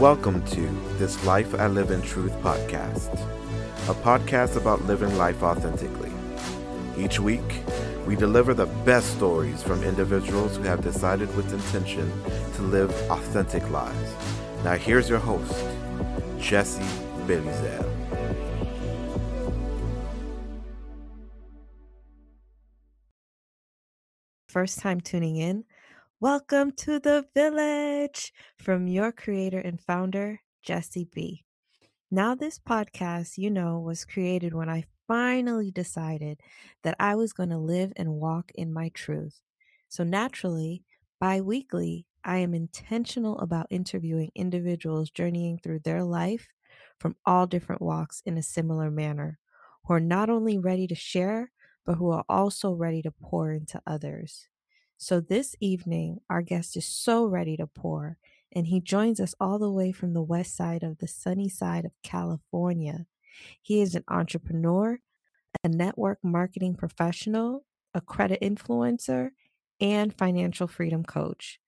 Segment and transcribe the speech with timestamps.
[0.00, 3.12] Welcome to This Life I Live in Truth podcast,
[3.86, 6.10] a podcast about living life authentically.
[6.96, 7.62] Each week,
[8.06, 12.10] we deliver the best stories from individuals who have decided with intention
[12.54, 14.14] to live authentic lives.
[14.64, 15.66] Now, here's your host,
[16.38, 16.80] Jesse
[17.26, 17.86] Belizel.
[24.48, 25.64] First time tuning in,
[26.20, 31.44] welcome to the village from your creator and founder, Jesse B.
[32.10, 36.40] Now, this podcast, you know, was created when I finally decided
[36.82, 39.40] that I was going to live and walk in my truth.
[39.88, 40.84] So, naturally,
[41.20, 46.48] bi weekly, I am intentional about interviewing individuals journeying through their life
[46.98, 49.38] from all different walks in a similar manner,
[49.84, 51.52] who are not only ready to share,
[51.86, 54.48] but who are also ready to pour into others.
[55.02, 58.18] So, this evening, our guest is so ready to pour
[58.52, 61.86] and he joins us all the way from the west side of the sunny side
[61.86, 63.06] of California.
[63.62, 64.98] He is an entrepreneur,
[65.64, 69.30] a network marketing professional, a credit influencer,
[69.80, 71.60] and financial freedom coach.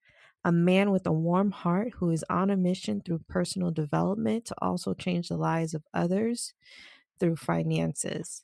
[0.45, 4.55] A man with a warm heart who is on a mission through personal development to
[4.61, 6.53] also change the lives of others
[7.19, 8.43] through finances.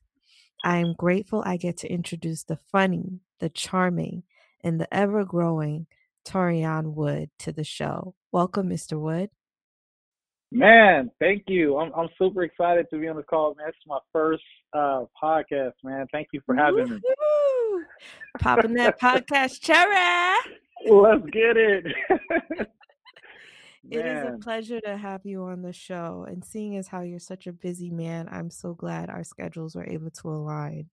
[0.64, 4.24] I am grateful I get to introduce the funny, the charming,
[4.64, 5.88] and the ever growing
[6.26, 8.16] Torian Wood to the show.
[8.32, 9.00] Welcome, Mr.
[9.00, 9.30] Wood.
[10.52, 11.78] Man, thank you.
[11.78, 13.70] I'm I'm super excited to be on the call, man.
[13.70, 14.44] It's my first
[14.74, 16.08] uh podcast, man.
[16.12, 17.80] Thank you for having Woo-hoo!
[17.80, 17.86] me.
[18.40, 20.36] Popping that podcast cherry.
[20.90, 21.86] Let's get it.
[23.92, 26.26] it is a pleasure to have you on the show.
[26.28, 29.86] And seeing as how you're such a busy man, I'm so glad our schedules were
[29.86, 30.90] able to align.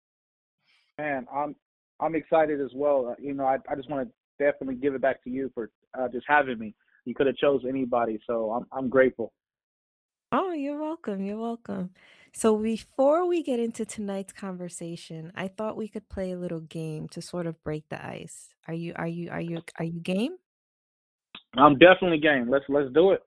[0.99, 1.55] Man, I'm
[2.01, 3.09] I'm excited as well.
[3.09, 5.71] Uh, you know, I, I just want to definitely give it back to you for
[5.99, 6.75] uh, just having me.
[7.05, 9.33] You could have chose anybody, so I'm I'm grateful.
[10.33, 11.25] Oh, you're welcome.
[11.25, 11.91] You're welcome.
[12.33, 17.09] So before we get into tonight's conversation, I thought we could play a little game
[17.11, 18.49] to sort of break the ice.
[18.69, 20.37] Are you are you are you are you game?
[21.57, 22.51] I'm definitely game.
[22.51, 23.23] Let's let's do it.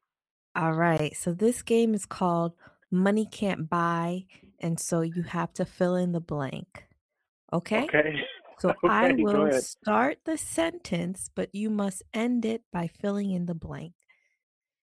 [0.55, 1.15] All right.
[1.15, 2.53] So this game is called
[2.91, 4.25] Money Can't Buy,
[4.59, 6.85] and so you have to fill in the blank.
[7.53, 7.83] Okay?
[7.83, 8.13] Okay.
[8.59, 13.45] So okay, I will start the sentence, but you must end it by filling in
[13.45, 13.93] the blank.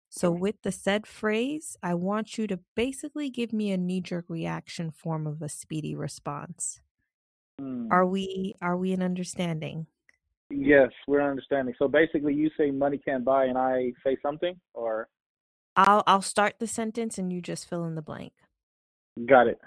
[0.09, 4.25] So, with the said phrase, I want you to basically give me a knee jerk
[4.29, 6.81] reaction form of a speedy response.
[7.61, 7.89] Mm.
[7.91, 9.87] Are we are we in understanding?
[10.49, 11.75] Yes, we're understanding.
[11.79, 15.09] So basically, you say money can't buy, and I say something, or
[15.75, 18.33] I'll I'll start the sentence, and you just fill in the blank.
[19.27, 19.59] Got it.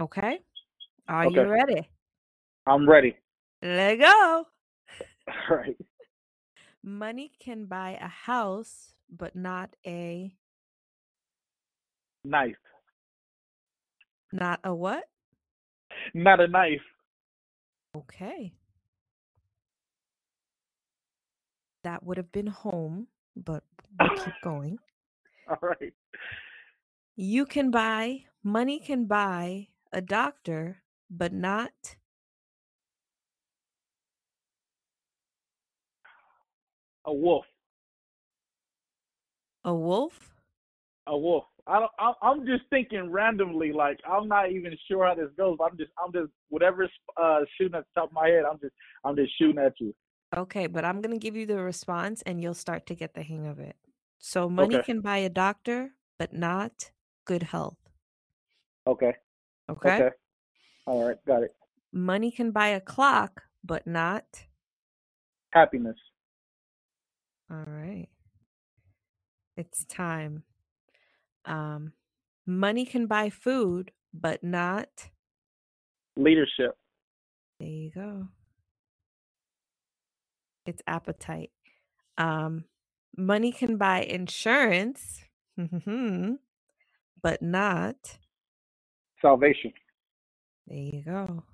[0.00, 0.40] Okay.
[1.08, 1.34] Are okay.
[1.34, 1.90] you ready?
[2.66, 3.16] I'm ready.
[3.66, 4.44] Let go.
[5.26, 5.76] All right.
[6.84, 10.32] Money can buy a house, but not a
[12.22, 12.54] knife.
[14.32, 15.02] Not a what?
[16.14, 16.86] Not a knife.
[17.96, 18.52] Okay.
[21.82, 23.64] That would have been home, but
[23.98, 24.78] we'll keep going.
[25.48, 25.92] All right.
[27.16, 31.96] You can buy, money can buy a doctor, but not
[37.06, 37.44] a wolf.
[39.64, 40.12] A wolf?
[41.06, 41.44] A wolf.
[41.66, 41.90] I don't.
[41.98, 43.72] I, I'm just thinking randomly.
[43.72, 45.56] Like I'm not even sure how this goes.
[45.58, 45.90] But I'm just.
[46.04, 46.90] I'm just whatever's
[47.20, 48.44] uh, shooting at the top of my head.
[48.50, 48.74] I'm just.
[49.04, 49.94] I'm just shooting at you.
[50.36, 53.46] Okay, but I'm gonna give you the response, and you'll start to get the hang
[53.46, 53.76] of it.
[54.18, 54.84] So money okay.
[54.84, 56.90] can buy a doctor, but not
[57.24, 57.78] good health.
[58.86, 59.14] Okay.
[59.68, 59.94] Okay.
[59.94, 60.10] Okay.
[60.86, 61.16] All right.
[61.26, 61.54] Got it.
[61.92, 64.24] Money can buy a clock, but not
[65.50, 65.96] happiness.
[67.50, 68.08] All right.
[69.56, 70.42] It's time.
[71.44, 71.92] Um,
[72.46, 75.10] money can buy food, but not
[76.16, 76.76] leadership.
[77.60, 78.28] There you go.
[80.66, 81.50] It's appetite.
[82.18, 82.64] Um,
[83.16, 85.22] money can buy insurance,
[85.56, 88.18] but not
[89.22, 89.72] salvation.
[90.66, 91.44] There you go.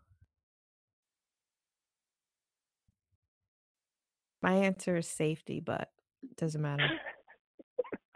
[4.43, 5.91] My answer is safety, but
[6.23, 6.91] it doesn't matter.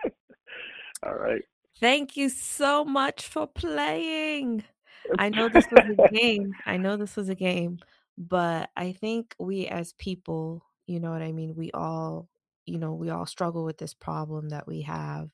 [1.04, 1.42] All right.
[1.78, 4.64] Thank you so much for playing.
[5.18, 6.54] I know this was a game.
[6.66, 7.78] I know this was a game,
[8.18, 12.28] but I think we as people, you know what I mean, we all,
[12.64, 15.30] you know, we all struggle with this problem that we have.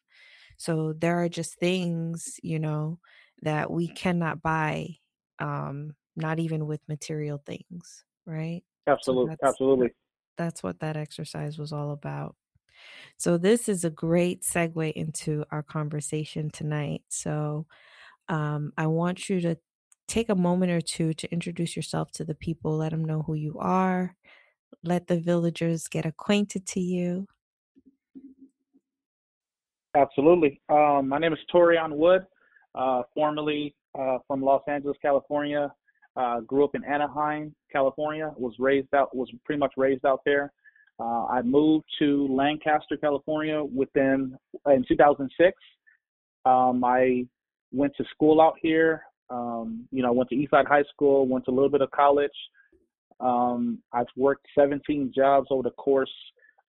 [0.58, 2.98] So there are just things, you know,
[3.42, 4.96] that we cannot buy
[5.38, 8.62] um not even with material things, right?
[8.86, 9.36] Absolutely.
[9.40, 9.92] So absolutely
[10.36, 12.36] that's what that exercise was all about.
[13.16, 17.02] So, this is a great segue into our conversation tonight.
[17.08, 17.66] So,
[18.28, 19.56] um, I want you to
[20.08, 23.34] take a moment or two to introduce yourself to the people, let them know who
[23.34, 24.16] you are,
[24.82, 27.26] let the villagers get acquainted to you.
[29.94, 30.60] Absolutely.
[30.68, 32.22] Um, my name is Torian Wood,
[32.74, 35.72] uh, formerly uh, from Los Angeles, California.
[36.16, 38.32] Uh, grew up in Anaheim, California.
[38.36, 40.52] Was raised out, was pretty much raised out there.
[41.00, 44.36] Uh, I moved to Lancaster, California, within
[44.66, 45.56] in 2006.
[46.44, 47.24] Um, I
[47.72, 49.02] went to school out here.
[49.30, 52.30] Um, you know, went to Eastside High School, went to a little bit of college.
[53.20, 56.12] Um, I've worked 17 jobs over the course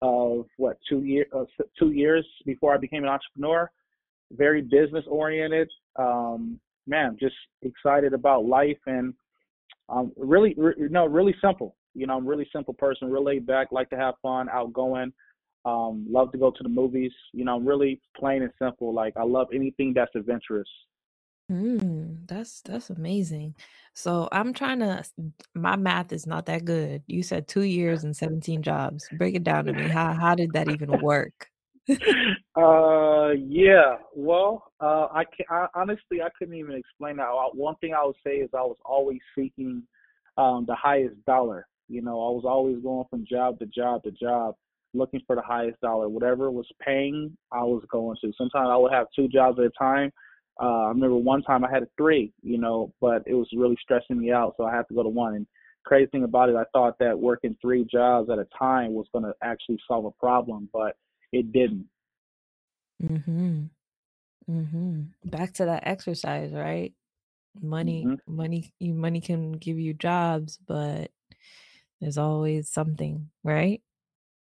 [0.01, 1.45] of what two year uh,
[1.79, 3.69] two years before I became an entrepreneur.
[4.31, 5.69] Very business oriented.
[5.97, 9.13] Um, man, just excited about life and
[9.89, 11.75] um, really, re- no, really simple.
[11.93, 15.13] You know, I'm really simple person, real laid back, like to have fun, outgoing.
[15.65, 17.11] Um, love to go to the movies.
[17.31, 18.93] You know, I'm really plain and simple.
[18.93, 20.67] Like I love anything that's adventurous.
[21.51, 23.55] Mm, that's that's amazing.
[23.93, 25.03] So I'm trying to
[25.53, 27.03] my math is not that good.
[27.07, 29.09] You said 2 years and 17 jobs.
[29.11, 29.87] Break it down to me.
[29.89, 31.49] How how did that even work?
[32.55, 33.97] uh, yeah.
[34.15, 37.29] Well, uh, I can I, honestly I couldn't even explain that.
[37.53, 39.83] One thing I would say is I was always seeking
[40.37, 41.67] um, the highest dollar.
[41.89, 44.55] You know, I was always going from job to job to job,
[44.93, 46.07] looking for the highest dollar.
[46.07, 48.31] Whatever was paying, I was going to.
[48.37, 50.11] Sometimes I would have two jobs at a time
[50.61, 53.77] uh, I remember one time I had a three, you know, but it was really
[53.81, 55.35] stressing me out, so I had to go to one.
[55.35, 55.47] And
[55.83, 59.25] crazy thing about it, I thought that working three jobs at a time was going
[59.25, 60.95] to actually solve a problem, but
[61.33, 61.87] it didn't.
[63.01, 63.69] Mhm.
[64.49, 65.07] Mhm.
[65.25, 66.93] Back to that exercise, right?
[67.61, 71.11] Money, hmm money, money can give you jobs, but
[72.01, 73.81] there's always something, right?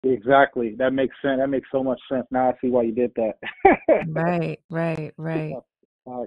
[0.04, 0.76] Exactly.
[0.76, 1.40] That makes sense.
[1.40, 2.26] That makes so much sense.
[2.32, 3.38] Now I see why you did that.
[4.06, 5.56] Right, right, right.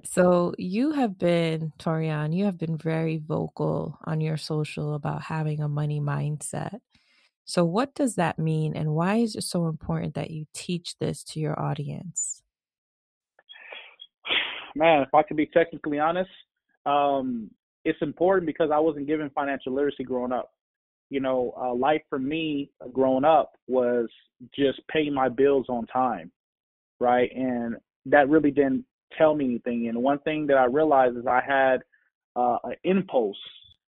[0.05, 5.61] So you have been, Torian, you have been very vocal on your social about having
[5.61, 6.81] a money mindset.
[7.47, 11.23] So what does that mean and why is it so important that you teach this
[11.25, 12.43] to your audience?
[14.77, 16.31] man, if I could be technically honest,
[16.85, 17.51] um,
[17.85, 20.53] it's important because I wasn't given financial literacy growing up.
[21.09, 24.09] You know, uh, life for me uh, growing up was
[24.55, 26.31] just paying my bills on time,
[27.01, 27.31] right?
[27.35, 27.77] And
[28.07, 28.85] that really didn't
[29.17, 29.89] tell me anything.
[29.89, 31.79] And one thing that I realized is I had
[32.35, 33.39] uh, an impulse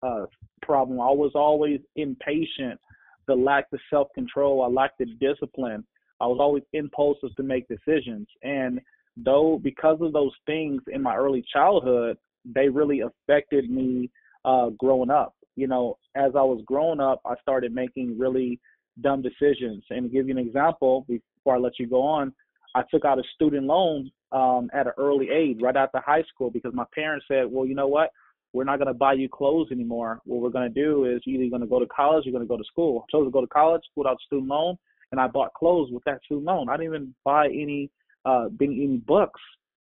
[0.03, 0.25] uh,
[0.61, 0.99] problem.
[0.99, 2.79] I was always impatient,
[3.27, 5.85] the lack of self control, I lacked the discipline.
[6.19, 8.27] I was always impulsive to make decisions.
[8.43, 8.81] And
[9.15, 14.09] though, because of those things in my early childhood, they really affected me
[14.45, 15.35] uh, growing up.
[15.55, 18.59] You know, as I was growing up, I started making really
[19.01, 19.83] dumb decisions.
[19.89, 22.33] And to give you an example, before I let you go on,
[22.75, 26.51] I took out a student loan um, at an early age, right after high school,
[26.51, 28.11] because my parents said, well, you know what?
[28.53, 30.21] We're not going to buy you clothes anymore.
[30.25, 32.45] What we're going to do is you're either going to go to college, you're going
[32.45, 33.03] to go to school.
[33.03, 34.77] I chose to go to college, pulled out student loan,
[35.11, 36.69] and I bought clothes with that student loan.
[36.69, 37.89] I didn't even buy any,
[38.25, 39.41] uh, any books,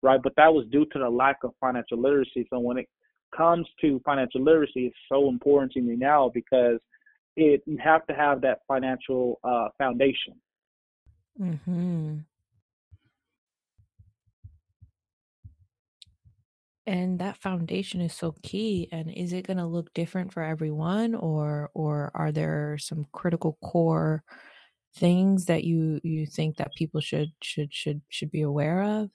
[0.02, 0.20] right?
[0.22, 2.46] But that was due to the lack of financial literacy.
[2.50, 2.88] So when it
[3.36, 6.78] comes to financial literacy, it's so important to me now because
[7.36, 10.34] it you have to have that financial uh, foundation.
[11.38, 12.24] Mhm.
[16.86, 18.88] And that foundation is so key.
[18.92, 23.58] And is it going to look different for everyone or or are there some critical
[23.62, 24.22] core
[24.94, 29.10] things that you you think that people should should should should be aware of?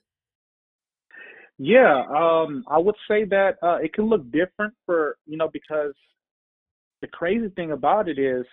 [1.58, 5.94] Yeah, um, I would say that uh, it can look different for you know because
[7.00, 8.44] the crazy thing about it is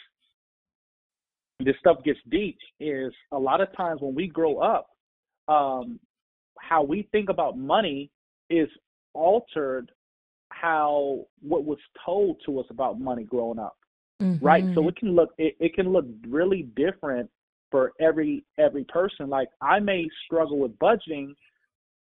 [1.60, 2.58] this stuff gets deep.
[2.80, 4.88] Is a lot of times when we grow up,
[5.48, 6.00] um,
[6.60, 8.12] how we think about money
[8.50, 8.70] is
[9.14, 9.92] altered
[10.52, 13.78] how what was told to us about money growing up
[14.42, 14.90] right so Mhm.
[14.90, 17.30] it can look it, it can look really different
[17.72, 21.36] for every every person like i may struggle with budgeting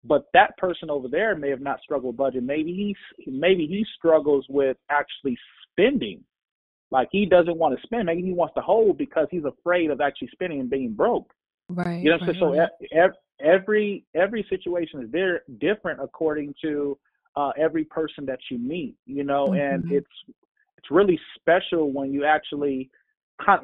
[0.04, 3.86] but that person over there may have not struggled with budgeting maybe he's maybe he
[3.98, 5.38] struggles with actually
[5.72, 6.24] spending
[6.92, 10.02] like he doesn't want to spend maybe he wants to hold because he's afraid of
[10.02, 11.34] actually spending and being broke
[11.70, 12.04] Right.
[12.04, 12.44] you know what I'm saying?
[12.44, 13.12] right, So right.
[13.40, 16.98] Ev- every every situation is there different according to
[17.36, 18.96] uh, every person that you meet.
[19.06, 19.92] You know, and Mhm.
[19.92, 20.08] it's
[20.78, 22.90] it's really special when you actually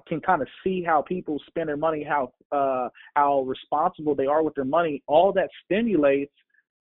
[0.07, 4.43] can kind of see how people spend their money, how uh, how responsible they are
[4.43, 5.01] with their money.
[5.07, 6.33] All that stimulates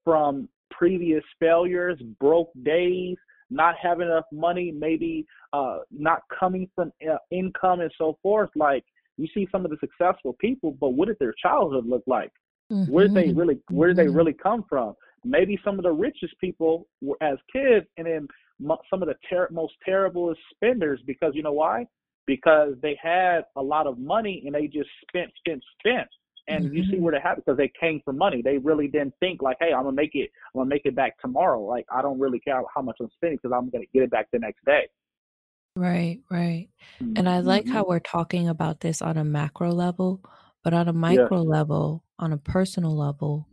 [0.05, 3.17] from previous failures, broke days,
[3.51, 8.51] not having enough money, maybe uh, not coming from uh, income and so forth.
[8.57, 8.85] Like
[9.17, 12.33] You see some of the successful people, but what did their childhood look like?
[12.71, 12.91] Mm-hmm.
[12.93, 14.15] Where did they really where did they Mhm.
[14.17, 14.95] really come from?
[15.25, 18.29] Maybe some of the richest people were as kids, and then
[18.91, 21.87] some of the ter- most terrible spenders because you know why?
[22.27, 26.09] Because they had a lot of money and they just spent, spent, spent.
[26.49, 27.00] And you see Mhm.
[27.00, 28.43] where they had because they came for money.
[28.43, 30.31] They really didn't think like, hey, I'm gonna make it.
[30.55, 31.61] I'm gonna make it back tomorrow.
[31.62, 34.29] Like I don't really care how much I'm spending because I'm gonna get it back
[34.33, 34.89] the next day.
[35.77, 36.69] Right, right.
[37.17, 37.71] And I like Mhm.
[37.71, 40.21] how we're talking about this on a macro level,
[40.62, 43.49] but on a micro level, on a personal level,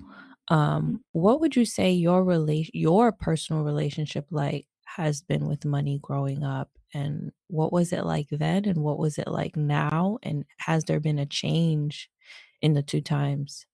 [0.49, 5.99] um, what would you say your relation, your personal relationship like has been with money
[6.01, 6.69] growing up?
[6.93, 8.65] And what was it like then?
[8.65, 10.19] And what was it like now?
[10.23, 12.09] And has there been a change
[12.61, 13.65] in the two times?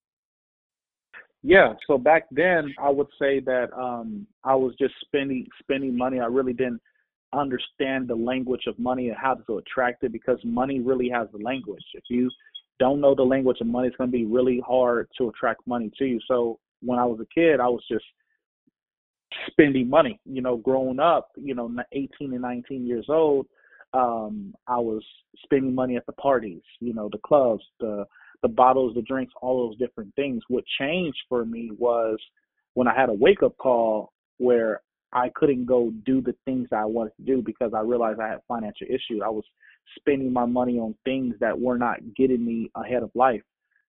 [1.43, 6.19] Yeah, so back then I would say that um I was just spending spending money.
[6.19, 6.81] I really didn't
[7.33, 11.39] understand the language of money and how to attract it because money really has the
[11.39, 11.83] language.
[11.93, 12.29] If you
[12.79, 15.91] don't know the language of money, it's going to be really hard to attract money
[15.97, 16.19] to you.
[16.27, 18.05] So when I was a kid, I was just
[19.47, 20.19] spending money.
[20.25, 23.47] You know, growing up, you know, 18 and 19 years old,
[23.93, 25.03] um, I was
[25.43, 28.05] spending money at the parties, you know, the clubs, the
[28.41, 30.43] the bottles, the drinks, all those different things.
[30.49, 32.17] What changed for me was
[32.73, 34.81] when I had a wake up call where
[35.13, 38.39] I couldn't go do the things I wanted to do because I realized I had
[38.47, 39.21] financial issues.
[39.23, 39.45] I was
[39.97, 43.41] spending my money on things that were not getting me ahead of life.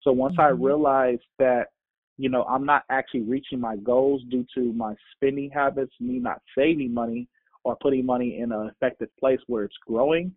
[0.01, 0.63] So once I Mhm.
[0.63, 1.70] realized that,
[2.17, 6.41] you know, I'm not actually reaching my goals due to my spending habits, me not
[6.56, 7.27] saving money
[7.63, 10.36] or putting money in an effective place where it's growing,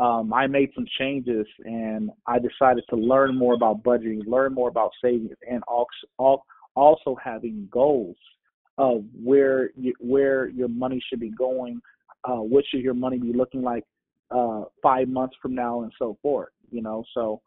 [0.00, 4.68] um, I made some changes and I decided to learn more about budgeting, learn more
[4.68, 6.42] about savings, and also
[6.76, 8.16] also having goals
[8.78, 11.80] of where you, where your money should be going,
[12.24, 13.84] uh, what should your money be looking like
[14.30, 16.50] uh, five months from now, and so forth.
[16.70, 17.42] You know, so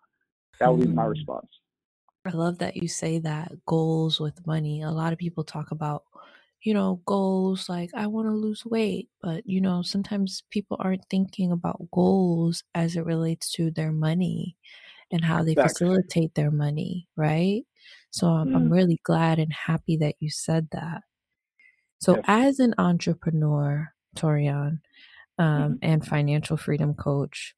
[0.60, 1.06] that would be my Hmm.
[1.06, 1.50] response.
[2.26, 4.82] I love that you say that goals with money.
[4.82, 6.04] A lot of people talk about,
[6.62, 11.10] you know, goals like I want to lose weight, but you know, sometimes people aren't
[11.10, 14.58] thinking about goals as it relates to their money
[15.12, 15.58] and how they Facts.
[15.58, 17.66] facilitate their money, right?
[18.12, 21.04] So I'm, I'm Mm, really glad and happy that you said that.
[22.00, 24.82] So as an entrepreneur, Torian,
[25.38, 27.56] um, hmm and financial freedom coach,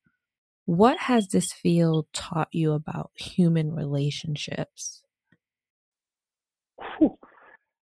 [0.65, 5.01] what has this field taught you about human relationships?
[6.97, 7.17] Whew,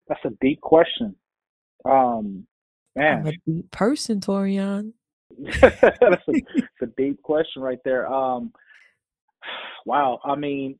[0.09, 1.17] that's a deep question.
[1.85, 2.47] Um,
[2.97, 4.93] I'm man, a deep person, Torian.
[5.61, 8.07] that's a, it's a deep question right there.
[8.07, 8.53] Um,
[9.85, 10.21] wow.
[10.25, 10.79] I mean,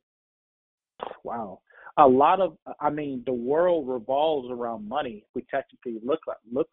[1.23, 1.59] wow.
[1.97, 5.25] A lot of, I mean, the world revolves around money.
[5.33, 6.69] We technically look, like look,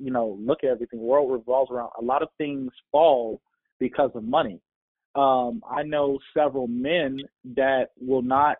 [0.00, 1.00] you know, look at everything.
[1.00, 3.40] World revolves around a lot of things fall
[3.78, 4.60] because of money.
[5.14, 7.18] Um, I know several men
[7.56, 8.56] that will not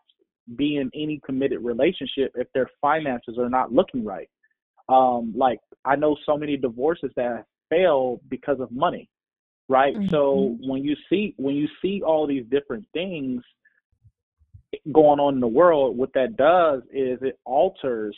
[0.57, 4.29] be in any committed relationship if their finances are not looking right.
[4.89, 9.09] Um, like I know so many divorces that fail because of money,
[9.69, 9.95] right?
[10.11, 10.67] So Mhm.
[10.67, 13.45] when you see when you see all these different things
[14.93, 18.17] going on in the world, what that does is it alters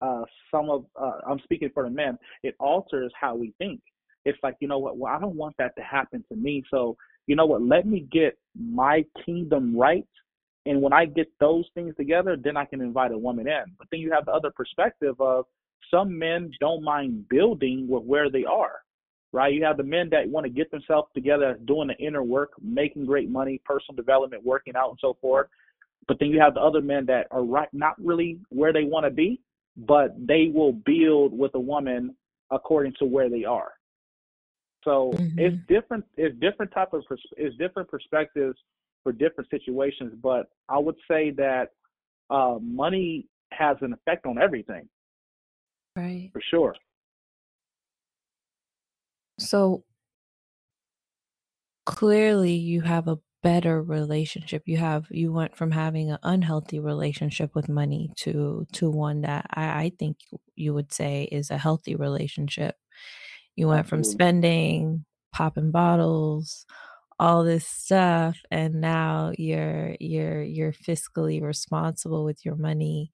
[0.00, 0.84] uh, some of.
[1.00, 2.18] Uh, I'm speaking for the men.
[2.42, 3.80] It alters how we think.
[4.24, 4.96] It's like you know what?
[4.96, 6.62] Well, I don't want that to happen to me.
[6.70, 6.96] So
[7.26, 7.62] you know what?
[7.62, 10.06] Let me get my kingdom right,
[10.66, 13.64] and when I get those things together, then I can invite a woman in.
[13.78, 15.46] But then you have the other perspective of
[15.90, 18.80] some men don't mind building with where they are.
[19.32, 22.52] Right, you have the men that want to get themselves together, doing the inner work,
[22.62, 25.48] making great money, personal development, working out, and so forth
[26.06, 29.04] but then you have the other men that are right not really where they want
[29.04, 29.40] to be
[29.76, 32.14] but they will build with a woman
[32.50, 33.72] according to where they are
[34.84, 35.66] so it's Mhm.
[35.66, 38.58] different it's different type of pers- it's different perspectives
[39.02, 41.72] for different situations but i would say that
[42.30, 44.88] uh money has an effect on everything
[45.96, 46.30] Right.
[46.32, 46.74] for sure
[49.38, 49.84] So
[51.86, 54.64] clearly you have a better relationship.
[54.66, 59.46] You have you went from having an unhealthy relationship with money to to one that
[59.52, 60.18] I, I think
[60.56, 62.76] you would say is a healthy relationship.
[63.56, 66.66] You went from spending, popping bottles,
[67.20, 73.12] all this stuff, and now you're you're you're fiscally responsible with your money.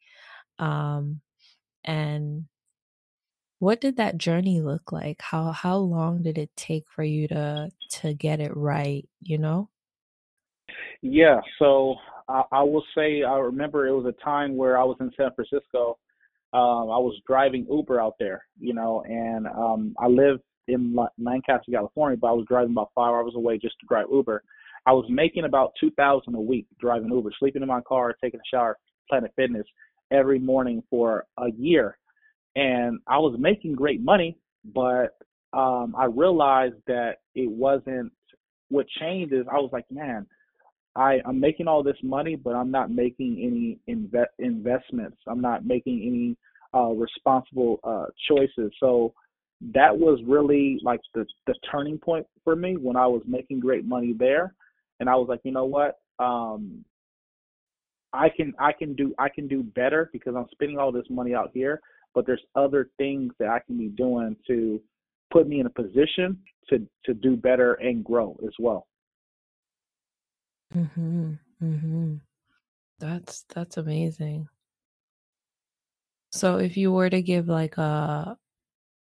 [0.59, 1.23] Um
[1.85, 2.47] and
[3.61, 5.21] what did that journey look like?
[5.23, 9.71] How how long did it take for you to to get it right, you know?
[11.03, 11.97] Yeah so
[12.29, 15.31] I, I will say i remember it was a time where i was in san
[15.35, 15.99] francisco
[16.53, 21.71] um, I was driving Uber out there, you know, and um, I live in Lancaster,
[21.71, 24.43] California, but I was driving about five hours away just to drive Uber.
[24.87, 28.41] I was making about two thousand a week driving Uber, sleeping in my car, taking
[28.41, 28.79] a shower,
[29.09, 29.67] Planet Fitness
[30.11, 31.97] every morning for a year,
[32.57, 34.37] and I was making great money,
[34.75, 35.17] but
[35.53, 38.13] um, I realized that it wasn't.
[38.71, 40.27] What changed is I was like, man,
[40.97, 45.19] I I'm making all this money, but I'm not making any inve- investments.
[45.27, 46.37] I'm not making any
[46.79, 48.73] uh, responsible uh, choices.
[48.81, 49.13] So
[49.75, 53.85] that was really like the the turning point for me when I was making great
[53.85, 54.55] money there,
[54.99, 56.85] and I was like, you know what, um,
[58.13, 61.35] I can I can do I can do better because I'm spending all this money
[61.35, 61.81] out here,
[62.15, 64.81] but there's other things that I can be doing to
[65.33, 68.87] put me in a position to to do better and grow as well.
[70.75, 71.39] Mhm.
[71.61, 72.21] Mhm.
[72.99, 74.49] That's that's amazing.
[76.33, 78.37] So if you were to give like a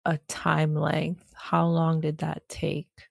[0.05, 3.09] a time length, how long did that take?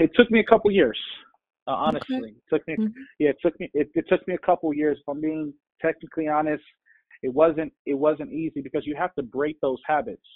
[0.00, 0.98] It took me a couple years,
[1.66, 1.76] uh, Okay.
[1.86, 2.30] honestly.
[2.36, 2.92] It took me, Mhm.
[3.18, 4.98] yeah, it took me, it, it took me a couple years.
[4.98, 6.64] If I'm being technically honest,
[7.22, 10.26] it wasn't, it wasn't easy because you have to break those habits.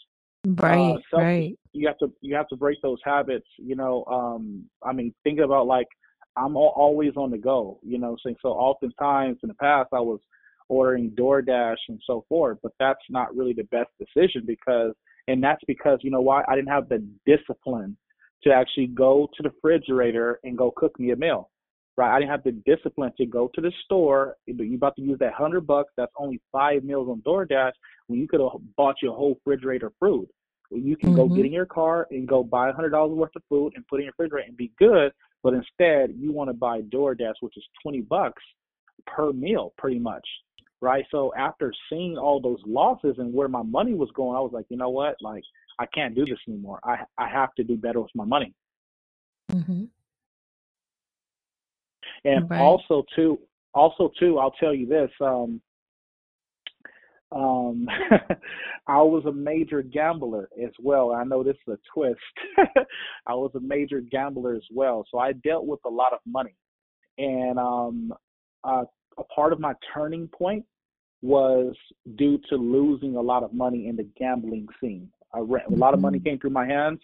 [0.47, 1.59] Uh, Right, self, right.
[1.73, 3.47] you have to, you have to break those habits.
[3.59, 5.89] You know, um, I mean, think about like
[6.37, 7.79] I'm al- always on the go.
[7.83, 10.21] You know, so so oftentimes in the past I was
[10.69, 14.93] ordering DoorDash and so forth, but that's not really the best decision because,
[15.29, 17.97] and that's because you know why I didn't have the discipline
[18.45, 21.51] to actually go to the refrigerator and go cook me a meal.
[21.97, 24.37] Right, I didn't have the discipline to go to the store.
[24.45, 25.93] You're about to use that hundred bucks.
[25.97, 27.73] That's only five meals on DoorDash
[28.09, 30.29] when you could have bought your whole refrigerator of food.
[30.71, 31.47] You can go get Mhm.
[31.47, 34.03] in your car and go buy a hundred dollars worth of food and put it
[34.03, 35.13] in your refrigerator and be good.
[35.43, 38.43] But instead, you want to buy DoorDash, which is twenty bucks
[39.07, 40.27] per meal, pretty much,
[40.81, 41.07] right?
[41.11, 44.67] So after seeing all those losses and where my money was going, I was like,
[44.71, 45.17] you know what?
[45.21, 45.45] Like,
[45.79, 46.81] I can't do this anymore.
[46.83, 48.55] I I have to do better with my money.
[49.51, 49.85] Mm-hmm.
[52.25, 52.61] And Right.
[52.61, 53.39] also too,
[53.75, 55.11] also too, I'll tell you this.
[55.21, 55.61] Um,
[57.33, 57.89] um,
[58.87, 61.13] I was a major gambler as well.
[61.13, 62.21] I know this is a twist.
[63.27, 66.55] I was a major gambler as well, so I dealt with a lot of money.
[67.19, 68.15] And um,
[68.65, 68.85] uh,
[69.19, 70.65] a part of my turning point
[71.23, 71.75] was
[72.17, 75.11] due to losing a lot of money in the gambling scene.
[75.35, 76.25] I re- a lot of money Mhm.
[76.25, 77.01] came through my hands,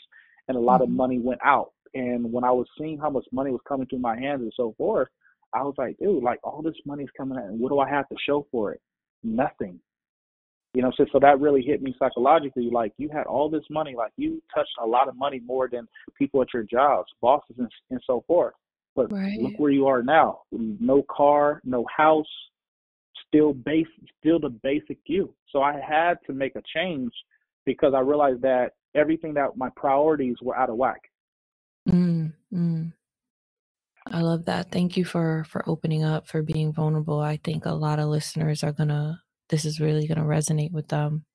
[0.49, 0.95] and a lot of Mhm.
[0.97, 1.73] money went out.
[1.95, 4.73] And when I was seeing how much money was coming through my hands and so
[4.73, 5.09] forth,
[5.55, 8.09] I was like, dude, like all this money's coming out, and what do I have
[8.09, 8.81] to show for it?
[9.23, 9.81] Nothing.
[10.75, 12.71] You know, so so that really hit me psychologically.
[12.71, 15.87] Like you had all this money, like you touched a lot of money more than
[16.19, 18.55] people at your jobs, bosses, and and so forth.
[18.95, 20.41] But look where you are now.
[20.51, 22.27] No car, no house,
[23.27, 23.87] still base,
[24.19, 25.35] still the basic you.
[25.51, 27.13] So I had to make a change
[27.65, 31.01] because I realized that everything that my priorities were out of whack.
[31.89, 32.93] Mm, mm.
[34.07, 34.71] I love that.
[34.71, 37.21] Thank you for for opening up, for being vulnerable.
[37.21, 39.23] I think a lot of listeners are gonna
[39.53, 41.27] this is really gonna resonate with them.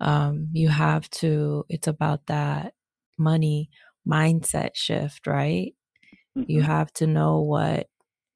[0.00, 2.74] Um, you have to it's about that
[3.18, 3.70] money
[4.08, 5.74] mindset shift, right?
[6.46, 7.90] You hmm have to know what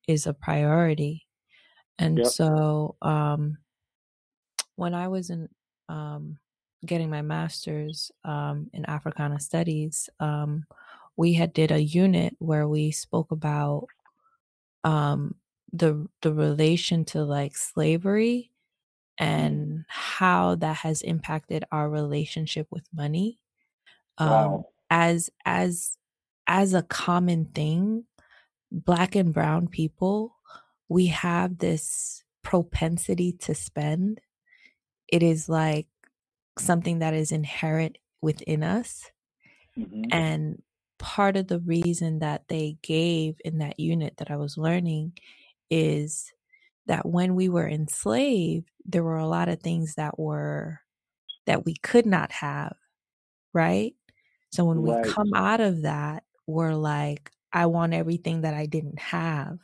[0.09, 1.27] is a priority.
[1.98, 2.27] And Yep.
[2.27, 3.59] so um
[4.77, 5.48] when I was in
[5.88, 6.38] um
[6.85, 10.66] getting my master's um in Africana studies, um
[11.16, 13.88] we had did a unit where we spoke about
[14.85, 15.37] um
[15.72, 18.53] the the relation to like slavery.
[19.18, 23.38] And how that has impacted our relationship with money
[24.18, 24.66] um Wow.
[24.90, 25.98] as as
[26.46, 28.05] as a common thing
[28.72, 30.37] black and brown people
[30.88, 34.20] we have this propensity to spend
[35.09, 35.88] it is like
[36.59, 39.11] something that is inherent within us
[39.77, 40.62] hmm and
[40.98, 45.12] part of the reason that they gave in that unit that I was learning
[45.70, 46.33] is
[46.86, 50.80] that when we were enslaved, there were a lot of things that were
[51.46, 52.76] that we could not have,
[53.52, 53.94] right?
[54.52, 58.98] So when we come out of that, we're like, I want everything that I didn't
[58.98, 59.58] have.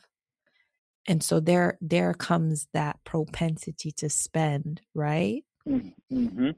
[1.07, 5.43] And so there there comes that propensity to spend, right?
[5.67, 6.51] Mm-hmm.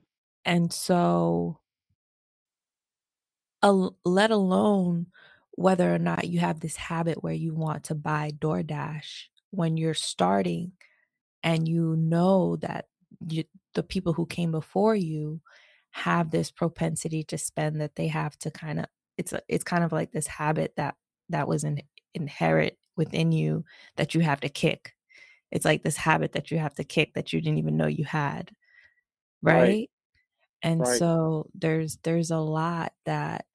[0.45, 1.59] And so
[3.61, 5.07] al- let alone
[5.51, 9.95] whether or not you have this habit where you want to buy DoorDash when you're
[9.95, 10.73] starting
[11.43, 12.87] and you know that
[13.27, 15.41] you, the people who came before you
[15.91, 18.85] have this propensity to spend that they have to kind of
[19.17, 20.95] it's a, it's kind of like this habit that
[21.29, 21.81] that was in,
[22.15, 23.63] inherent within you
[23.97, 24.93] that you have to kick
[25.51, 28.05] it's like this habit that you have to kick that you didn't even know you
[28.05, 28.51] had
[29.43, 29.79] Right.
[29.79, 29.89] right
[30.63, 30.87] and Right.
[30.87, 33.45] so there's there's a lot that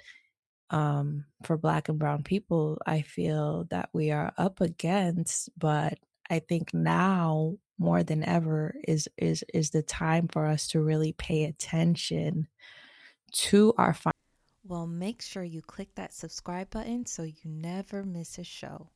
[0.71, 5.51] um, for Black and Brown people, I feel that we are up against.
[5.59, 10.81] But I think now more than ever is is is the time for us to
[10.81, 12.49] really pay attention
[13.33, 13.95] to our.
[13.95, 14.11] Fi-
[14.65, 18.91] well, make sure you click that subscribe button so you never miss a show.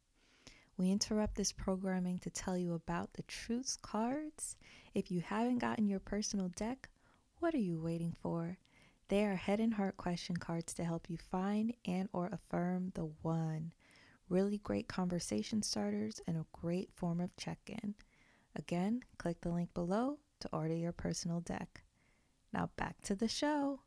[0.77, 4.57] We interrupt this programming to tell you about the Truths cards.
[4.95, 6.89] If you haven't gotten your personal deck,
[7.39, 8.59] what are you waiting for?
[9.09, 13.11] They are head and heart question cards to help you find and or affirm the
[13.23, 13.73] one.
[14.29, 17.95] Really great conversation starters and a great form of check-in.
[18.57, 21.83] Again, click the link below to order your personal deck.
[22.53, 23.81] Now back to the show.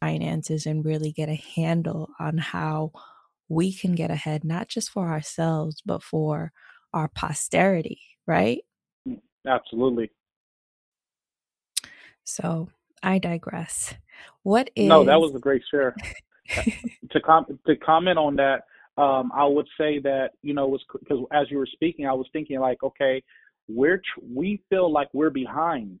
[0.00, 2.92] Finances and really get a handle on how
[3.50, 6.52] we can get ahead, not just for ourselves, but for
[6.94, 8.62] our posterity, right?
[9.06, 10.10] Mm, absolutely.
[12.24, 12.68] So
[13.02, 13.94] I digress.
[14.42, 15.96] What is No, that was a great share.
[17.10, 18.62] to com- to comment on that,
[18.98, 22.26] um, I would say that you know was because as you were speaking, I was
[22.32, 23.22] thinking like, okay,
[23.68, 26.00] we're tr- we feel like we're behind,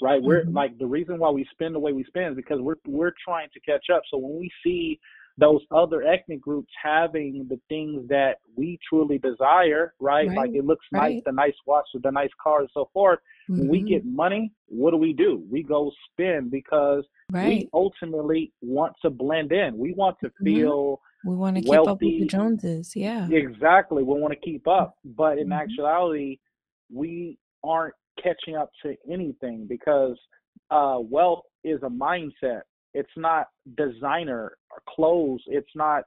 [0.00, 0.22] right?
[0.22, 0.54] We're Mhm.
[0.54, 3.48] like the reason why we spend the way we spend is because we're we're trying
[3.54, 4.02] to catch up.
[4.10, 5.00] So when we see
[5.38, 10.28] those other ethnic groups having the things that we truly desire, right?
[10.36, 13.18] Like it looks nice, the nice watch, the nice car, and so forth.
[13.48, 13.86] When we Mhm.
[13.88, 15.44] get money, what do we do?
[15.50, 17.04] We go spend because
[17.48, 19.76] we ultimately want to blend in.
[19.78, 20.44] We want to Mhm.
[20.44, 22.26] feel We want to keep up with the.
[22.26, 22.96] Joneses.
[22.96, 23.28] Yeah.
[23.30, 24.02] exactly.
[24.02, 25.56] We want to keep up, but in Mhm.
[25.60, 26.38] actuality,
[26.90, 30.18] we aren't catching up to anything because
[30.70, 32.62] uh, wealth is a mindset.
[32.94, 34.56] It's not designer
[34.88, 35.42] clothes.
[35.46, 36.04] It's not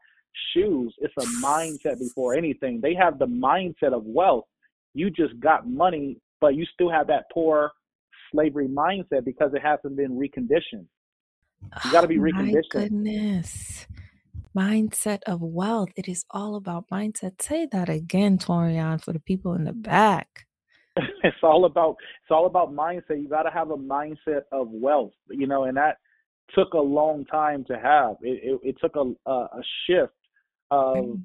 [0.52, 0.94] shoes.
[1.00, 2.82] It's a mindset before anything.
[2.82, 4.48] They have the mindset of wealth.
[4.96, 7.72] You just got money, but you still have that poor
[8.32, 10.86] slavery mindset because it hasn't been reconditioned.
[11.84, 13.88] You got to be Oh, my goodness.
[14.56, 15.90] Mindset of wealth.
[15.96, 17.42] It is all about mindset.
[17.42, 20.46] Say that again, Torian, for the people in the back.
[21.24, 23.22] it's all about it's all about mindset.
[23.22, 25.98] You got to have a mindset of wealth, you know, and that
[26.54, 28.16] took a long time to have.
[28.22, 30.14] It it, it took a, a a shift
[30.72, 31.18] of Right.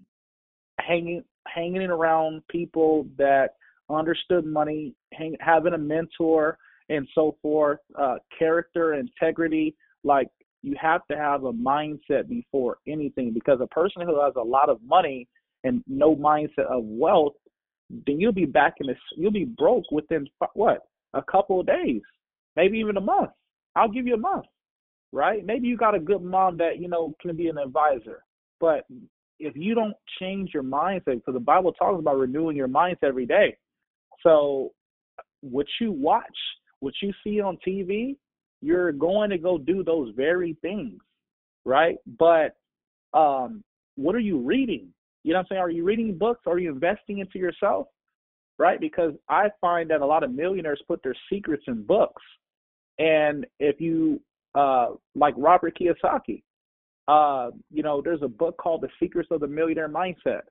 [0.81, 3.51] hanging hanging around people that
[3.91, 9.75] understood money, hang, having a mentor and so forth, uh, character, integrity.
[10.05, 10.29] Like
[10.63, 14.69] you have to have a mindset before anything because a person who has a lot
[14.69, 15.29] of money
[15.65, 17.35] and no mindset of wealth,
[18.07, 18.97] then you'll be back in this.
[19.17, 22.03] You'll be broke within what a couple of days,
[22.57, 23.31] maybe even a month.
[23.77, 24.47] I'll give you a month,
[25.13, 25.45] right?
[25.45, 28.23] Maybe you got a good mom that you know can be an advisor,
[28.61, 28.85] but
[29.41, 33.27] if you don't change your mindset, because the Bible talks about renewing your mindset every
[33.27, 33.57] day.
[34.23, 34.73] So
[35.41, 36.25] what you watch,
[36.81, 38.17] what you see on TV,
[38.61, 41.01] you're going to go do those very things,
[41.65, 41.97] right?
[42.19, 42.57] But
[43.15, 43.63] um,
[43.97, 44.89] what are you reading?
[45.23, 45.61] You know what I'm saying?
[45.63, 46.43] Are you reading books?
[46.47, 47.87] Are you investing into yourself?
[48.59, 48.81] Right?
[48.81, 52.23] Because I find that a lot of millionaires put their secrets in books.
[52.99, 54.21] And if you
[54.55, 56.43] uh like Robert Kiyosaki,
[57.09, 60.43] uh, you know, there's a book called The Secrets of the Millionaire Mindset.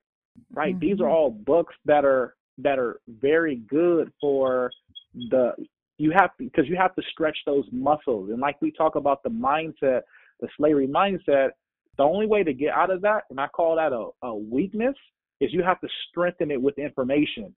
[0.52, 0.78] Right?
[0.78, 4.70] These are all books that are that are very good for
[5.14, 5.52] the
[5.98, 8.30] you have to because you have to stretch those muscles.
[8.30, 10.02] And like we talk about the mindset,
[10.40, 11.50] the slavery mindset,
[11.98, 14.94] the only way to get out of that, and I call that a, a weakness,
[15.40, 17.54] is you have to strengthen it with information.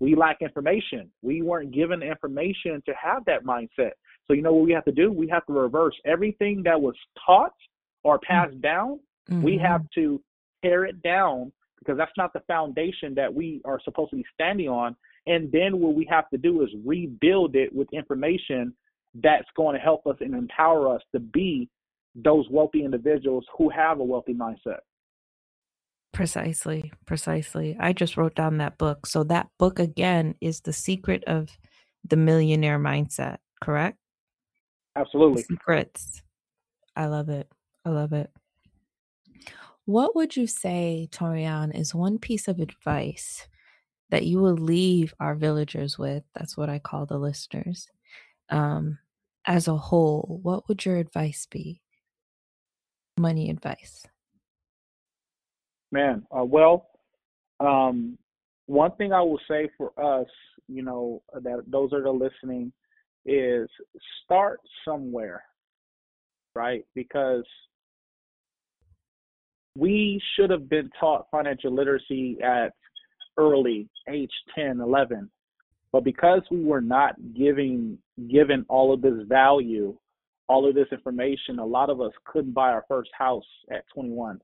[0.00, 1.10] We lack information.
[1.22, 3.92] We weren't given information to have that mindset.
[4.26, 5.10] So you know what we have to do?
[5.10, 6.94] We have to reverse everything that was
[7.26, 7.54] taught
[8.04, 9.00] or passed down.
[9.28, 9.60] We Mhm.
[9.62, 10.22] have to
[10.62, 14.68] tear it down because that's not the foundation that we are supposed to be standing
[14.68, 14.96] on.
[15.26, 18.74] And then what we have to do is rebuild it with information
[19.22, 21.68] that's going to help us and empower us to be
[22.14, 24.78] those wealthy individuals who have a wealthy mindset.
[26.12, 27.76] Precisely, precisely.
[27.78, 29.06] I just wrote down that book.
[29.06, 31.58] So that book again is the secret of
[32.04, 33.98] the millionaire mindset, correct?
[34.96, 35.42] Absolutely.
[35.42, 36.22] secrets.
[36.96, 37.48] I love it.
[37.84, 38.30] I love it.
[39.88, 43.48] What would you say, Torian, is one piece of advice
[44.10, 46.24] that you will leave our villagers with?
[46.34, 47.88] That's what I call the listeners.
[48.50, 48.98] Um,
[49.46, 51.80] as a whole, what would your advice be?
[53.18, 54.06] Money advice.
[55.90, 56.90] Man, uh, well,
[57.58, 58.18] um,
[58.66, 60.28] one thing I will say for us,
[60.68, 62.74] you know, that those that are listening,
[63.24, 63.70] is
[64.22, 65.44] start somewhere,
[66.54, 66.84] right?
[66.94, 67.44] Because
[69.78, 72.72] we should have been taught financial literacy at
[73.36, 75.30] early age 10, 11.
[75.92, 77.98] But because we were not giving
[78.30, 79.96] given all of this value,
[80.48, 84.40] all of this information, a lot of us couldn't buy our first house at 21,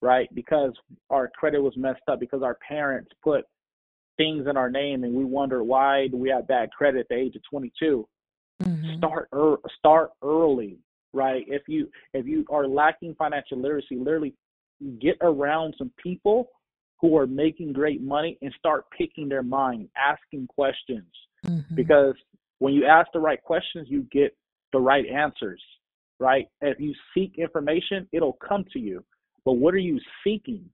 [0.00, 0.32] right?
[0.34, 0.72] Because
[1.10, 3.44] our credit was messed up because our parents put
[4.16, 7.16] things in our name and we wonder why do we have bad credit at the
[7.16, 8.08] age of 22.
[8.62, 8.98] Mm-hmm.
[8.98, 10.78] Start er- start early,
[11.12, 11.44] right?
[11.48, 14.34] If you if you are lacking financial literacy, literally
[15.00, 16.50] get around some people
[17.00, 21.06] who are making great money and start picking their mind, asking questions.
[21.44, 21.74] Mm-hmm.
[21.74, 22.14] Because
[22.58, 24.36] when you ask the right questions, you get
[24.72, 25.62] the right answers,
[26.18, 26.48] right?
[26.60, 29.04] If you seek information, it'll come to you.
[29.44, 30.64] But what are you seeking?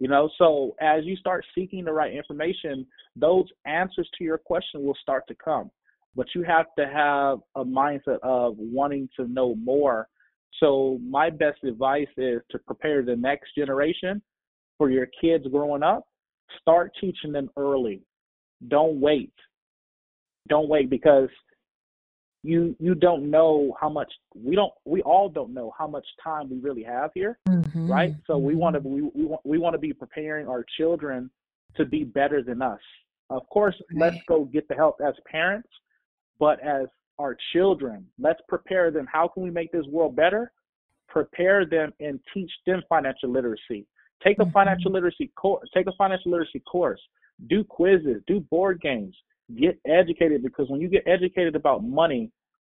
[0.00, 4.82] You know, so as you start seeking the right information, those answers to your question
[4.82, 5.70] will start to come.
[6.16, 10.08] But you have to have a mindset of wanting to know more.
[10.58, 14.20] So my best advice is to prepare the next generation
[14.76, 16.04] for your kids growing up.
[16.60, 18.02] Start teaching them early.
[18.68, 19.32] Don't wait.
[20.48, 21.28] Don't wait because
[22.42, 26.48] you you don't know how much we don't we all don't know how much time
[26.48, 27.90] we really have here mm-hmm.
[27.90, 31.30] right so we want to we, we want we want to be preparing our children
[31.76, 32.80] to be better than us
[33.28, 34.12] of course right.
[34.12, 35.68] let's go get the help as parents
[36.40, 36.86] but as
[37.20, 40.50] our children let's prepare them how can we make this world better
[41.08, 43.86] prepare them and teach them financial literacy
[44.24, 44.50] take a mm-hmm.
[44.50, 47.00] financial literacy course take a financial literacy course
[47.48, 49.14] do quizzes do board games
[49.58, 52.30] get educated because when you get educated about money,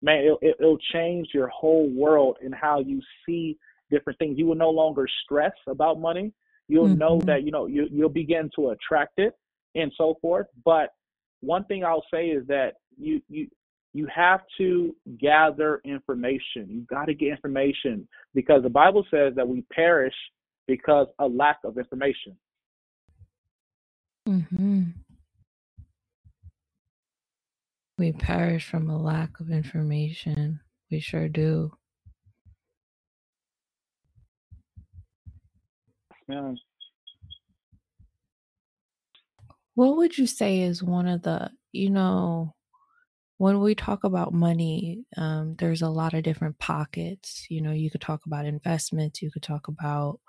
[0.01, 3.57] man, it'll, it'll change your whole world and how you see
[3.89, 4.37] different things.
[4.37, 6.33] You will no longer stress about money.
[6.67, 6.97] You'll mm-hmm.
[6.97, 9.33] know that you know you, you'll begin to attract it
[9.75, 10.47] and so forth.
[10.63, 10.89] But
[11.41, 13.47] one thing I'll say is that you you
[13.93, 16.67] you have to gather information.
[16.69, 20.13] You got to get information because the Bible says that we perish
[20.67, 22.37] because a lack of information.
[24.27, 24.83] Mm-hmm.
[27.97, 30.61] We perish from a lack of information.
[30.89, 31.73] We sure do.
[36.27, 36.53] Yeah.
[39.81, 42.53] What would you say is one of the, you know,
[43.39, 47.47] when we talk about money, um, there's a lot of different pockets.
[47.49, 50.19] You know, you could talk about investments, you could talk about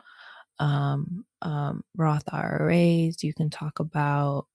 [0.59, 4.47] um, um, Roth IRAs, you can talk about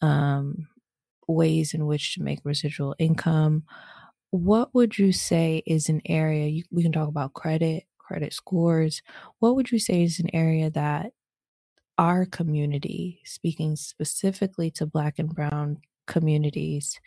[0.00, 0.66] um,
[1.28, 3.64] ways in which to make residual income.
[4.30, 9.02] What would you say is an area you, we can talk about credit, credit scores?
[9.40, 11.12] What would you say is an area that
[12.02, 16.98] our community, speaking specifically to Black and Brown communities,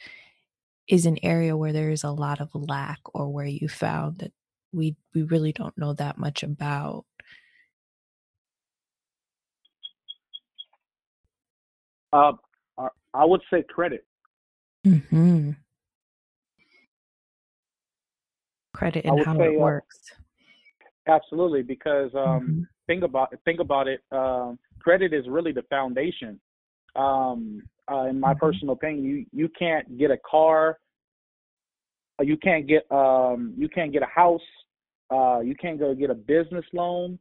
[0.88, 4.32] is an area where there is a lot of lack or where you found that
[4.72, 7.04] we we really don't know that much about
[12.14, 12.32] uh,
[13.14, 14.06] I would say credit.
[14.88, 15.52] Mm-hmm.
[18.74, 20.00] Credit and how say, it uh, works.
[21.08, 22.62] Absolutely, because um, mm-hmm.
[22.88, 24.02] think about think about it.
[24.12, 26.40] Um, credit is really the foundation.
[26.96, 28.40] Um, uh, in my mm-hmm.
[28.40, 30.80] personal opinion, you you can't get a car,
[32.20, 34.42] uh, you can't get um, you can't get a house,
[35.12, 37.20] uh, you can't go get a business loan,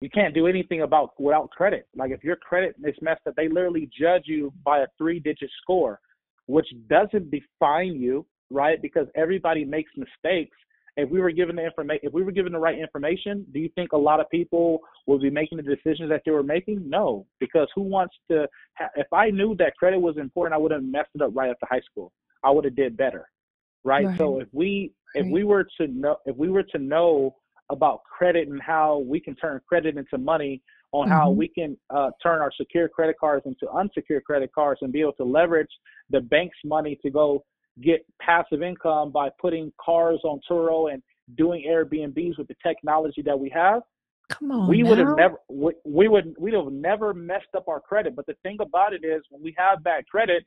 [0.00, 1.86] you can't do anything about without credit.
[1.94, 5.50] Like if your credit is messed up, they literally judge you by a three digit
[5.62, 6.00] score,
[6.46, 8.80] which doesn't define you, right?
[8.80, 10.56] Because everybody makes mistakes.
[10.96, 13.68] If we were given the information, if we were given the right information, do you
[13.74, 16.88] think a lot of people would be making the decisions that they were making?
[16.88, 18.46] No, because who wants to?
[18.78, 21.50] Ha- if I knew that credit was important, I would have messed it up right
[21.50, 22.12] after high school.
[22.42, 23.28] I would have did better,
[23.84, 24.06] right?
[24.06, 24.18] right.
[24.18, 27.36] So if we if we were to know if we were to know
[27.70, 30.60] about credit and how we can turn credit into money,
[30.92, 31.16] on mm-hmm.
[31.16, 35.00] how we can uh, turn our secure credit cards into unsecured credit cards and be
[35.00, 35.70] able to leverage
[36.10, 37.44] the bank's money to go
[37.82, 41.02] get passive income by putting cars on Turo and
[41.36, 43.82] doing Airbnbs with the technology that we have.
[44.28, 47.66] Come on, we would have never we, we would we would have never messed up
[47.66, 48.14] our credit.
[48.14, 50.44] But the thing about it is, when we have bad credit,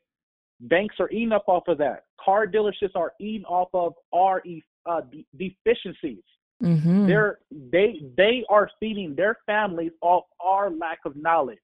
[0.61, 2.05] banks are eating up off of that.
[2.23, 4.41] Car dealerships are eating off of our
[4.85, 5.01] uh,
[5.37, 6.23] deficiencies.
[6.61, 7.07] Mm-hmm.
[7.07, 11.59] They're they they are feeding their families off our lack of knowledge.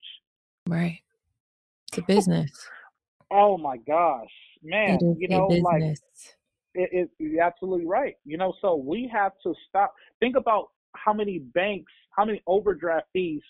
[0.67, 0.99] Right.
[1.87, 2.51] It's a business.
[3.31, 4.29] Oh my gosh,
[4.63, 4.99] man!
[5.17, 5.97] You know, like it,
[6.75, 8.15] it, you're absolutely right.
[8.25, 9.93] You know, so we have to stop.
[10.19, 13.41] Think about how many banks, how many overdraft fees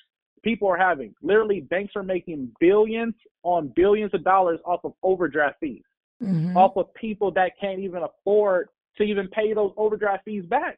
[0.44, 1.13] people are having.
[1.22, 5.84] Literally, banks are making billions on billions of dollars off of overdraft fees,
[6.22, 6.56] mm-hmm.
[6.56, 10.78] off of people that can't even afford to even pay those overdraft fees back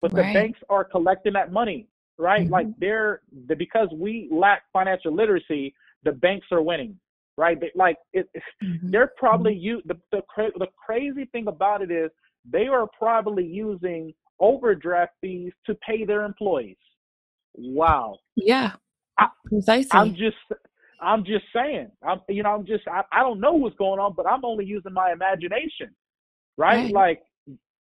[0.00, 0.26] but right.
[0.26, 1.86] the banks are collecting that money,
[2.18, 2.42] right?
[2.42, 2.52] Mm-hmm.
[2.52, 6.98] Like they're the, because we lack financial literacy, the banks are winning,
[7.40, 7.58] right?
[7.58, 8.28] They, like it,
[8.62, 8.90] mm-hmm.
[8.90, 9.64] they're probably mm-hmm.
[9.64, 9.82] you.
[9.86, 12.10] The, the cra- the crazy thing about it is
[12.48, 16.76] they are probably using overdraft fees to pay their employees.
[17.54, 18.18] Wow.
[18.36, 18.72] Yeah.
[19.18, 19.90] I, precisely.
[19.92, 20.36] I'm just
[21.00, 21.90] I'm just saying.
[22.06, 24.66] I'm you know, I'm just I, I don't know what's going on, but I'm only
[24.66, 25.94] using my imagination.
[26.56, 26.84] Right?
[26.84, 26.92] right?
[26.92, 27.22] Like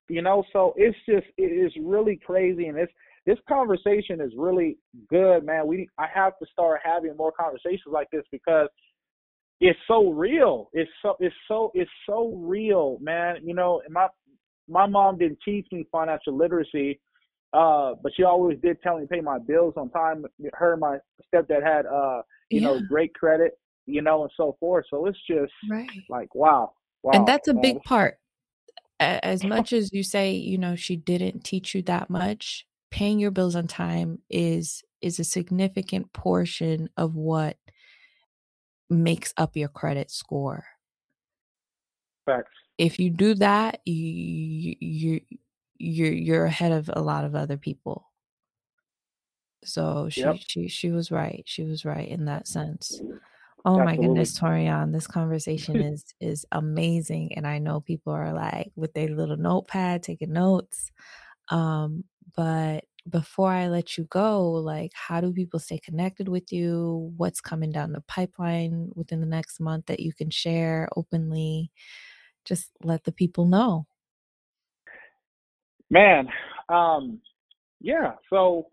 [0.08, 2.92] you know, so it's just it is really crazy and it's
[3.26, 4.78] this conversation is really
[5.10, 5.68] good, man.
[5.68, 8.70] We I have to start having more conversations like this because
[9.62, 10.70] it's so real.
[10.74, 13.38] It's so it's so it's so real, man.
[13.44, 14.08] You know, my
[14.68, 17.00] my mom didn't teach me financial literacy,
[17.54, 20.26] uh, but she always did tell me to pay my bills on time.
[20.54, 20.98] Her and my
[21.34, 22.68] stepdad had uh, you yeah.
[22.68, 23.54] know, great credit,
[23.86, 24.86] you know, and so forth.
[24.90, 25.90] So it's just right.
[26.10, 26.74] like wow.
[27.04, 27.12] Wow.
[27.14, 28.18] And that's a big part.
[29.00, 33.32] As much as you say, you know, she didn't teach you that much, paying your
[33.32, 37.56] bills on time is is a significant portion of what
[38.90, 40.66] makes up your credit score.
[42.26, 42.52] Facts.
[42.78, 45.22] If you do that, you you
[45.78, 48.06] you're you're ahead of a lot of other people.
[49.64, 50.38] So she yep.
[50.40, 51.44] she she was right.
[51.46, 53.02] She was right in that sense.
[53.66, 53.86] Oh Absolutely.
[53.86, 58.94] my goodness, Torian, this conversation is is amazing, and I know people are like with
[58.94, 60.92] their little notepad taking notes.
[61.50, 67.14] Um, but before I let you go, like how do people stay connected with you?
[67.18, 71.72] What's coming down the pipeline within the next month that you can share openly?
[72.46, 73.86] Just let the people know.
[75.90, 76.28] Man,
[76.70, 77.20] um,
[77.82, 78.14] yeah.
[78.30, 78.68] So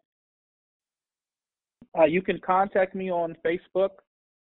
[1.98, 3.90] uh, you can contact me on Facebook.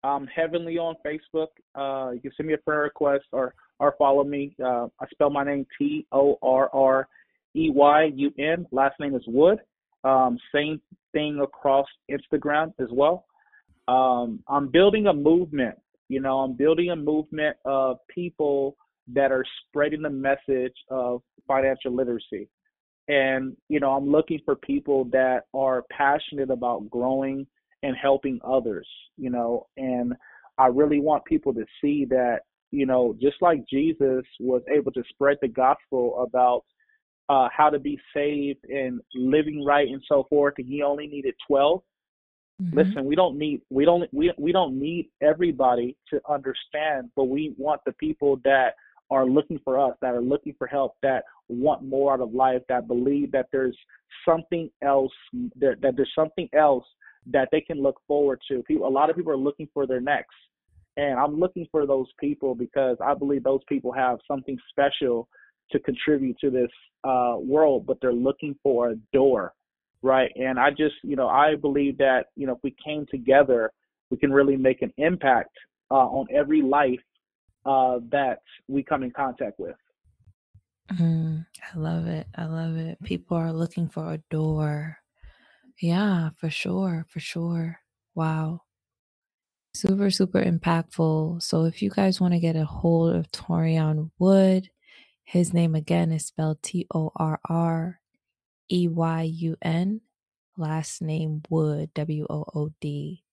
[0.03, 1.47] Um, Heavenly on Facebook.
[1.73, 4.55] Uh, you can send me a prayer request or or follow me.
[4.63, 7.07] Uh, I spell my name T O R R
[7.55, 8.65] E Y U N.
[8.71, 9.59] Last name is Wood.
[10.05, 10.79] Um, same
[11.13, 13.25] thing across Instagram as well.
[13.87, 15.75] Um, I'm building a movement.
[16.09, 18.77] You know, I'm building a movement of people
[19.13, 22.47] that are spreading the message of financial literacy.
[23.07, 27.45] And, you know, I'm looking for people that are passionate about growing
[27.83, 28.87] and helping others,
[29.17, 30.13] you know, and
[30.57, 32.39] I really want people to see that,
[32.71, 36.63] you know, just like Jesus was able to spread the gospel about
[37.29, 41.33] uh, how to be saved and living right and so forth, and he only needed
[41.47, 41.81] 12.
[42.61, 42.77] Mm-hmm.
[42.77, 47.53] Listen, we don't need we don't we we don't need everybody to understand, but we
[47.57, 48.75] want the people that
[49.11, 52.61] are looking for us, that are looking for help, that want more out of life,
[52.69, 53.77] that believe that there's
[54.27, 55.11] something else,
[55.59, 56.85] that, that there's something else
[57.27, 58.63] that they can look forward to.
[58.63, 60.35] People, a lot of people are looking for their next,
[60.97, 65.27] and I'm looking for those people because I believe those people have something special
[65.71, 66.69] to contribute to this
[67.04, 69.54] uh, world, but they're looking for a door,
[70.01, 70.32] right?
[70.36, 73.71] And I just, you know, I believe that you know if we came together,
[74.10, 75.51] we can really make an impact
[75.91, 76.99] uh, on every life
[77.65, 79.75] uh, that we come in contact with.
[80.93, 82.28] Mm, I love it.
[82.36, 83.01] I love it.
[83.04, 84.97] People are looking for a door.
[85.82, 87.06] Yeah, for sure.
[87.10, 87.80] For sure.
[88.13, 88.62] Wow.
[89.73, 91.41] Super, super impactful.
[91.41, 94.69] So if you guys want to get a hold of Torian Wood,
[95.25, 97.99] his name again is spelled T O R R
[98.71, 100.01] E Y U N,
[100.55, 103.23] last name Wood, W O O D.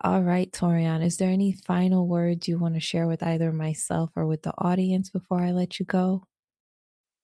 [0.00, 4.10] All right, Torian, is there any final words you want to share with either myself
[4.16, 6.26] or with the audience before I let you go?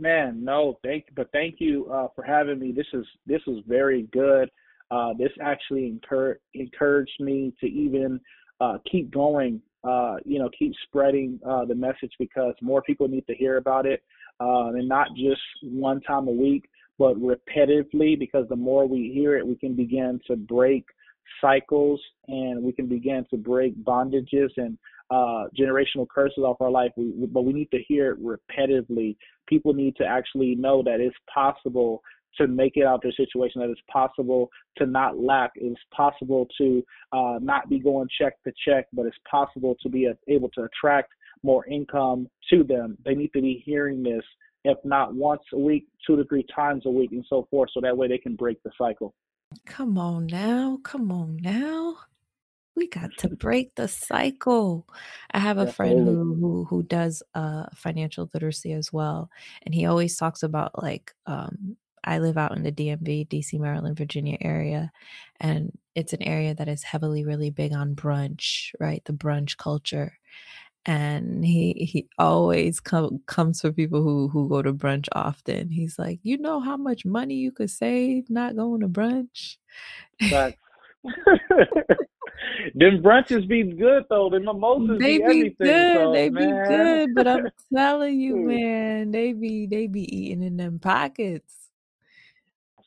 [0.01, 2.73] Man, no, thank but thank you uh, for having me.
[2.73, 4.51] This is this is very good.
[4.91, 8.21] Uh, this actually encouraged encouraged me to even
[8.61, 9.61] uh, keep going.
[9.83, 13.87] Uh, you know, keep spreading uh, the message because more people need to hear about
[13.87, 14.03] it,
[14.41, 18.19] uh, and not just one time a week, but repetitively.
[18.19, 20.85] Because the more we hear it, we can begin to break
[21.41, 24.77] cycles and we can begin to break bondages and
[25.11, 26.93] uh, generational curses off our life.
[26.97, 29.17] We, but we need to hear it repetitively.
[29.49, 32.03] People need to actually know that it's possible
[32.39, 36.47] to make it out of their situation, that it's possible to not lack, it's possible
[36.59, 40.63] to uh, not be going check to check, but it's possible to be able to
[40.63, 41.13] attract
[41.43, 42.97] more income to them.
[43.05, 44.23] They need to be hearing this,
[44.65, 47.81] if not once a week, two to three times a week, and so forth, so
[47.81, 49.15] that way they can break the cycle.
[49.67, 50.79] Come on now.
[50.85, 51.97] Come on now.
[52.77, 54.87] We got to break the cycle.
[55.33, 59.29] I have a friend who who who does uh financial literacy as well,
[59.67, 63.97] and he always talks about like um I live out in the DMV, DC, Maryland,
[63.97, 64.91] Virginia area,
[65.41, 69.03] and it's an area that is heavily really big on brunch, right?
[69.05, 70.19] The brunch culture
[70.87, 75.71] and he he always come, comes for people who who go to brunch often.
[75.71, 79.57] He's like, you know how much money you could save not going to brunch.
[80.31, 80.55] But
[82.75, 84.31] Them brunches be good though.
[84.31, 85.55] The mimosas they be, be everything.
[85.59, 85.97] good.
[85.97, 86.45] So, they man.
[86.45, 87.15] be good.
[87.15, 91.60] But I'm telling you, man, they be they be eating in them pockets.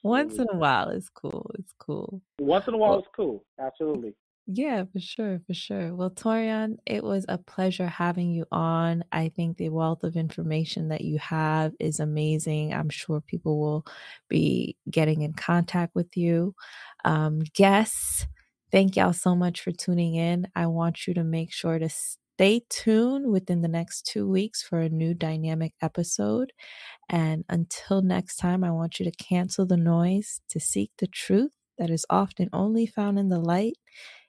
[0.04, 1.50] Once in a while, it's cool.
[1.58, 2.22] It's cool.
[2.40, 3.46] Once in a while, Well, it's cool.
[3.60, 4.14] Absolutely.
[4.46, 5.96] yeah, for sure, for sure.
[5.96, 9.04] Well, Torian, it was a pleasure having you on.
[9.12, 12.74] I think the wealth of information that you have is amazing.
[12.74, 13.86] I'm sure people will
[14.28, 16.54] be getting in contact with you.
[17.06, 18.28] Um, guests,
[18.72, 20.48] thank y'all so much for tuning in.
[20.56, 21.90] I want you to make sure to
[22.36, 26.52] stay tuned within the next two weeks for a new dynamic episode.
[27.10, 31.52] And until next time, I want you to cancel the noise, to seek the truth
[31.78, 33.78] that is often only found in the light,